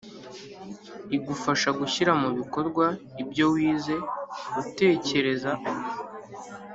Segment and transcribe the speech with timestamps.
[1.17, 2.85] igufasha gushyira mu bikorwa
[3.21, 3.95] ibyo wize
[4.61, 5.51] utekereza